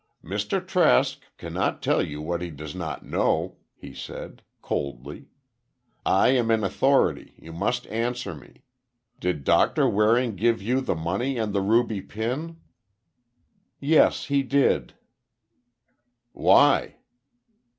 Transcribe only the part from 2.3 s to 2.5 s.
he